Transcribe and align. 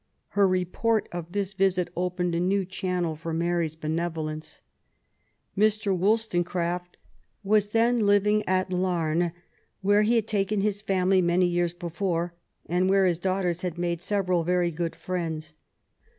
Her 0.29 0.47
report 0.47 1.07
of 1.11 1.31
this 1.31 1.53
visit 1.53 1.89
opened 1.95 2.33
a 2.33 2.39
new 2.39 2.65
channel 2.65 3.15
for 3.15 3.35
Mary's 3.35 3.75
benevolence. 3.75 4.63
Mr. 5.55 5.95
Wollstonecraft 5.95 6.97
was 7.43 7.69
then 7.69 8.07
living 8.07 8.43
at 8.47 8.71
Laughamc^ 8.71 9.31
where 9.83 10.01
he 10.01 10.15
had 10.15 10.25
taken 10.25 10.61
his 10.61 10.81
family 10.81 11.21
many 11.21 11.45
years 11.45 11.75
before^ 11.75 12.31
and 12.65 12.89
where 12.89 13.05
his 13.05 13.19
daughters 13.19 13.61
had 13.61 13.77
made 13.77 14.01
several 14.01 14.43
very 14.43 14.71
good 14.71 14.95
friends. 14.95 15.53